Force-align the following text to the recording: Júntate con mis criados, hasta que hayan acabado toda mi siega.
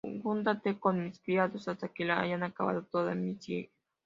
Júntate 0.23 0.79
con 0.79 1.03
mis 1.03 1.19
criados, 1.19 1.67
hasta 1.67 1.89
que 1.89 2.11
hayan 2.11 2.41
acabado 2.41 2.83
toda 2.85 3.13
mi 3.13 3.35
siega. 3.35 3.69